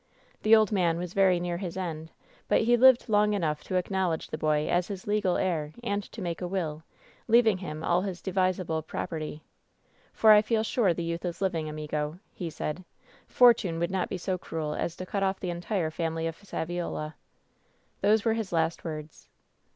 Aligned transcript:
The 0.41 0.55
old 0.55 0.71
man 0.71 0.97
was 0.97 1.13
very 1.13 1.39
near 1.39 1.57
his 1.57 1.77
end, 1.77 2.09
but 2.47 2.61
he 2.61 2.75
lived 2.75 3.07
long 3.07 3.33
enough 3.33 3.63
to 3.65 3.75
acknowledge 3.75 4.29
the 4.29 4.35
boy 4.39 4.67
as 4.67 4.87
his 4.87 5.05
legal 5.05 5.37
heir, 5.37 5.73
and 5.83 6.01
to 6.11 6.23
make 6.23 6.41
a 6.41 6.47
will, 6.47 6.81
leaving 7.27 7.59
him 7.59 7.83
all 7.83 8.01
his 8.01 8.19
devisable 8.19 8.81
property. 8.81 9.43
Tor 10.19 10.31
I 10.31 10.41
feel 10.41 10.63
sure 10.63 10.91
the 10.95 11.03
youth 11.03 11.23
is 11.23 11.39
liv 11.39 11.53
ing, 11.53 11.69
Amigo' 11.69 12.17
he 12.33 12.49
said. 12.49 12.83
Tortune 13.29 13.77
would 13.77 13.91
not 13.91 14.09
be 14.09 14.17
so 14.17 14.39
cruel 14.39 14.73
as 14.73 14.95
to 14.95 15.05
cut 15.05 15.21
off 15.21 15.39
the 15.39 15.51
entire 15.51 15.91
family 15.91 16.25
of 16.25 16.35
Saviola/ 16.37 17.13
"Those 18.01 18.25
were 18.25 18.33
his 18.33 18.51
last 18.51 18.83
words. 18.83 19.27